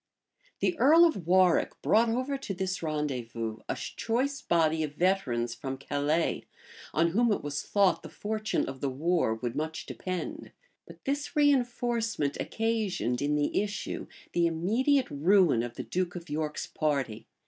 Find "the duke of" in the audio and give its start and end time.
15.75-16.31